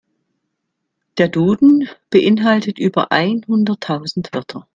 Der 1.19 1.29
Duden 1.29 1.87
beeinhaltet 2.09 2.79
über 2.79 3.11
einhunderttausend 3.11 4.33
Wörter. 4.33 4.67